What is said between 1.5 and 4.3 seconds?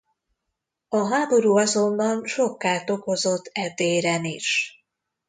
azonban sok kárt okozott e téren